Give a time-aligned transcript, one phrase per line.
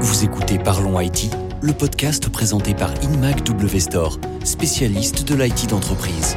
[0.00, 1.30] Vous écoutez Parlons IT,
[1.60, 6.36] le podcast présenté par InMac W Store, spécialiste de l'IT d'entreprise.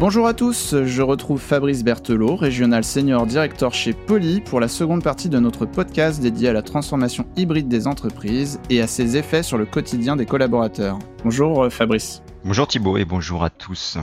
[0.00, 5.02] Bonjour à tous, je retrouve Fabrice Berthelot, régional senior directeur chez Poly, pour la seconde
[5.02, 9.42] partie de notre podcast dédié à la transformation hybride des entreprises et à ses effets
[9.42, 10.98] sur le quotidien des collaborateurs.
[11.22, 12.22] Bonjour euh, Fabrice.
[12.46, 13.98] Bonjour Thibault et bonjour à tous.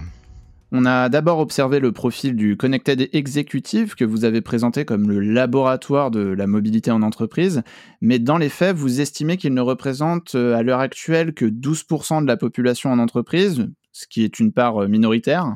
[0.74, 5.22] On a d'abord observé le profil du Connected Executive que vous avez présenté comme le
[5.22, 7.64] laboratoire de la mobilité en entreprise,
[8.02, 12.22] mais dans les faits, vous estimez qu'il ne représente euh, à l'heure actuelle que 12%
[12.22, 15.56] de la population en entreprise, ce qui est une part euh, minoritaire.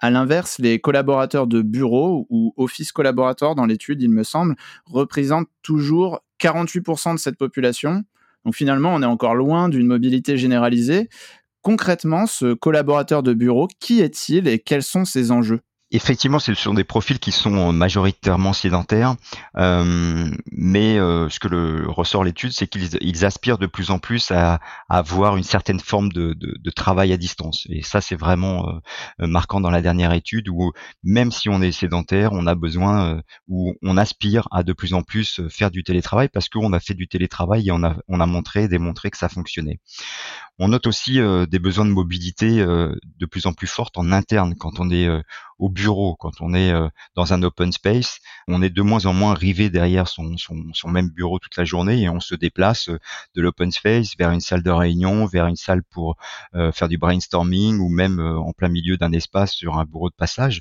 [0.00, 5.50] À l'inverse, les collaborateurs de bureau ou office collaborateurs dans l'étude, il me semble, représentent
[5.62, 8.02] toujours 48% de cette population.
[8.44, 11.08] Donc finalement, on est encore loin d'une mobilité généralisée.
[11.68, 15.60] Concrètement, ce collaborateur de bureau, qui est-il et quels sont ses enjeux?
[15.90, 19.16] Effectivement, ce sont des profils qui sont majoritairement sédentaires,
[19.56, 24.30] euh, mais euh, ce que le, ressort l'étude, c'est qu'ils aspirent de plus en plus
[24.30, 24.60] à,
[24.90, 27.66] avoir une certaine forme de, travail à distance.
[27.70, 28.68] Et ça, c'est vraiment
[29.20, 30.72] euh, marquant dans la dernière étude où
[31.02, 35.02] même si on est sédentaire, on a besoin ou on aspire à de plus en
[35.02, 38.26] plus faire du télétravail parce qu'on a fait du télétravail et on a, on a
[38.26, 39.80] montré, démontré que ça fonctionnait.
[40.58, 44.80] On note aussi des besoins de mobilité de plus en plus fortes en interne quand
[44.80, 45.08] on est
[45.58, 49.12] au bureau, quand on est euh, dans un open space, on est de moins en
[49.12, 52.98] moins rivé derrière son, son, même bureau toute la journée et on se déplace euh,
[53.34, 56.16] de l'open space vers une salle de réunion, vers une salle pour
[56.54, 60.14] euh, faire du brainstorming ou même en plein milieu d'un espace sur un bureau de
[60.14, 60.60] passage.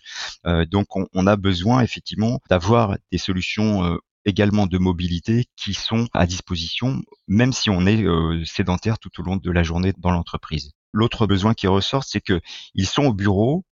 [0.70, 6.28] donc on, on, a besoin effectivement d'avoir des solutions également de mobilité qui sont à
[6.28, 8.06] disposition, même si on est
[8.45, 10.73] sédentaire tout au long de la journée dans l'entreprise.
[10.92, 12.42] L'autre besoin qui ressort, c'est que
[12.75, 13.66] ils sont au bureau,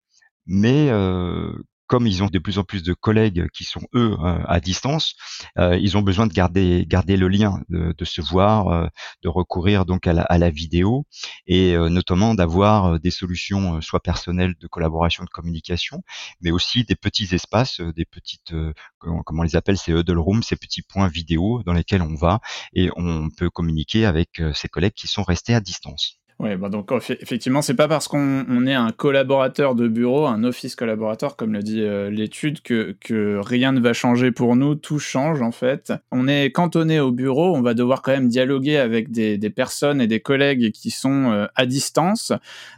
[0.47, 1.53] mais euh,
[1.87, 5.15] comme ils ont de plus en plus de collègues qui sont eux euh, à distance,
[5.59, 8.91] euh, ils ont besoin de garder le lien, de, se voir,
[9.23, 11.07] de recourir donc à la, à la vidéo
[11.47, 16.03] et notamment d'avoir des solutions soit personnelles de collaboration, de communication,
[16.41, 18.55] mais aussi des petits espaces, des petites
[18.99, 22.41] comment, on les appelle ces huddle rooms, ces petits points vidéo dans lesquels on va
[22.75, 26.19] et on peut communiquer avec ses collègues qui sont restés à distance.
[26.41, 30.75] Oui, bah donc effectivement, c'est pas parce qu'on est un collaborateur de bureau, un office
[30.75, 34.75] collaborateur, comme le dit euh, l'étude, que, que rien ne va changer pour nous.
[34.75, 35.93] Tout change en fait.
[36.11, 40.01] On est cantonné au bureau, on va devoir quand même dialoguer avec des, des personnes
[40.01, 42.33] et des collègues qui sont euh, à distance,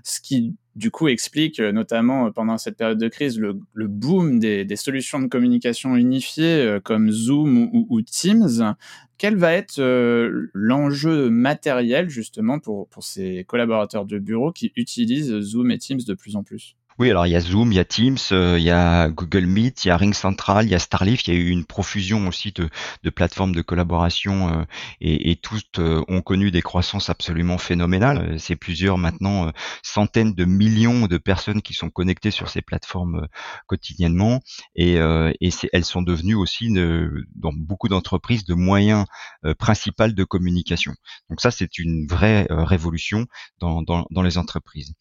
[0.05, 4.77] ce qui du coup explique euh, notamment pendant cette période de crise le, boom des,
[4.77, 8.75] solutions de communication unifiées comme Zoom ou, Teams.
[9.19, 15.41] Quel va être euh, l'enjeu matériel justement pour, pour ces collaborateurs de bureau qui utilisent
[15.41, 16.77] Zoom et Teams de plus en plus?
[16.99, 19.45] Oui, alors il y a Zoom, il y a Teams, euh, il y a Google
[19.45, 21.67] Meet, il y a Ring Central, il y a Starleaf, il y a eu une
[21.67, 22.71] profusion aussi de,
[23.03, 24.65] de plateformes de collaboration euh,
[25.03, 28.41] et, et, toutes euh, ont connu des croissances absolument phénoménales.
[28.41, 29.53] C'est plusieurs maintenant
[29.83, 33.29] centaines de millions de personnes qui sont connectées sur ces plateformes
[33.67, 34.41] quotidiennement
[34.75, 39.05] et, et elles sont devenues aussi dans beaucoup d'entreprises de moyens
[39.59, 40.95] principal de communication.
[41.29, 43.27] Donc ça, c'est une vraie révolution
[43.61, 44.95] dans, dans, dans les entreprises.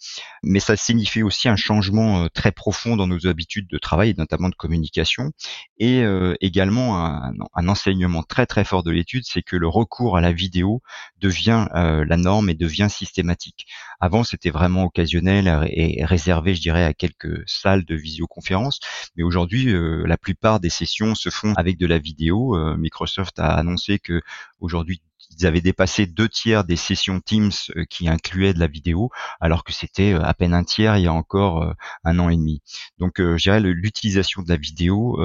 [0.44, 4.14] Mais ça signifie aussi un changement euh, très profond dans nos habitudes de travail, et
[4.18, 5.32] notamment de communication,
[5.78, 10.22] et euh, également un, enseignement très très fort de l'étude, c'est que le recours à
[10.22, 10.82] la vidéo
[11.20, 13.68] devient euh, la norme et devient systématique.
[14.00, 18.80] Avant, c'était vraiment occasionnel et réservé, je dirais, à quelques salles de visioconférence,
[19.16, 19.74] mais aujourd'hui,
[20.06, 22.56] la plupart des sessions se font avec de la vidéo.
[22.78, 24.22] Microsoft a annoncé que
[24.60, 25.02] aujourd'hui
[25.38, 29.10] ils avaient dépassé deux tiers des sessions Teams euh, qui incluaient de la vidéo,
[29.40, 32.30] alors que c'était euh, à peine un tiers il y a encore euh, un an
[32.30, 32.62] et demi.
[33.00, 35.20] Donc, je dirais l'utilisation de la vidéo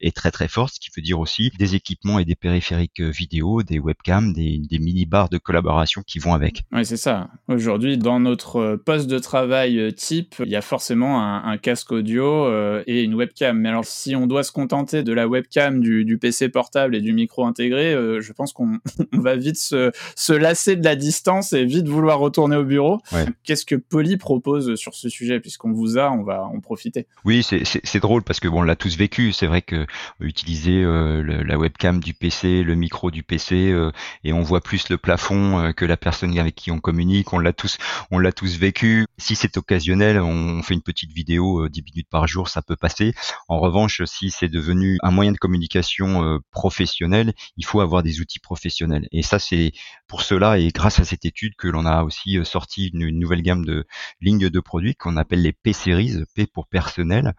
[0.00, 3.62] est très très forte, ce qui veut dire aussi des équipements et des périphériques vidéo,
[3.62, 6.62] des webcams, des, mini bars de collaboration qui vont avec.
[6.72, 7.28] Oui, c'est ça.
[7.48, 12.48] Aujourd'hui, dans notre poste de travail type, il y a forcément un, casque audio
[12.86, 13.58] et une webcam.
[13.58, 17.00] Mais alors, si on doit se contenter de la webcam, du, du PC portable et
[17.00, 18.78] du micro intégré, je pense qu'on
[19.12, 23.00] va vite se, lasser de la distance et vite vouloir retourner au bureau.
[23.44, 25.40] Qu'est-ce que Poly propose sur ce sujet?
[25.40, 27.06] Puisqu'on vous a, on va en profiter.
[27.24, 29.32] Oui, c'est drôle parce que bon, on l'a tous vécu.
[29.32, 29.86] C'est vrai que
[30.20, 33.90] utiliser euh, la webcam du PC, le micro du PC, euh,
[34.24, 37.32] et on voit plus le plafond euh, que la personne avec qui on communique.
[37.32, 37.78] On l'a tous,
[38.10, 39.06] on l'a tous vécu.
[39.18, 43.14] Si c'est occasionnel, on fait une petite vidéo 10 minutes par jour, ça peut passer.
[43.48, 48.38] En revanche, si c'est devenu un moyen de communication professionnel, il faut avoir des outils
[48.38, 49.08] professionnels.
[49.12, 49.70] Et et ça, c'est
[50.12, 53.40] pour cela et grâce à cette étude que l'on a aussi euh, sorti une, nouvelle
[53.40, 53.86] gamme de
[54.20, 57.32] lignes de produits qu'on appelle les P-Series, P pour personnel,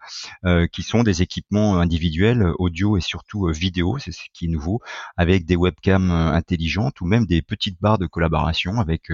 [0.46, 4.48] euh, qui sont des équipements individuels, audio et surtout euh, vidéo, c'est ce qui est
[4.48, 4.80] nouveau,
[5.18, 9.12] avec des webcams intelligentes ou même des petites barres de collaboration avec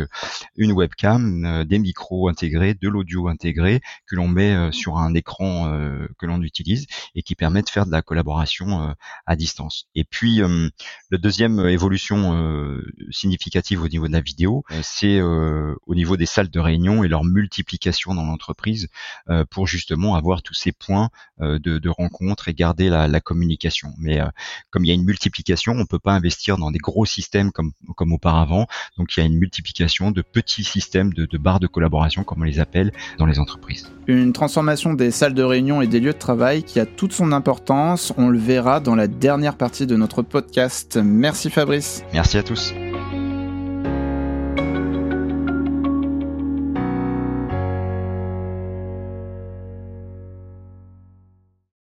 [0.57, 5.71] une webcam, des micros intégrés, de l'audio intégré que l'on met sur un écran
[6.19, 8.95] que l'on utilise et qui permet de faire de la collaboration
[9.27, 9.87] à distance.
[9.95, 12.60] Et puis, le deuxième évolution
[13.11, 17.05] significative au niveau de la vidéo, euh, c'est euh, au niveau des salles de réunion
[17.05, 18.89] et leur multiplication dans l'entreprise
[19.29, 21.11] euh, pour justement avoir tous ces points
[21.41, 23.95] de, de rencontre et garder la, la communication.
[23.99, 24.21] Mais
[24.71, 27.73] comme il y a une multiplication, on peut pas investir dans des gros systèmes comme,
[27.97, 28.67] comme auparavant.
[28.99, 32.43] Donc il y a une multiplication de petits systèmes de, de barres de collaboration, comme
[32.43, 33.91] on les appelle, dans les entreprises.
[34.07, 37.33] Une transformation des salles de réunion et des lieux de travail qui a toute son
[37.33, 38.13] importance.
[38.19, 40.99] On le verra dans la dernière partie de notre podcast.
[41.03, 42.05] Merci Fabrice.
[42.13, 42.90] Merci à tous.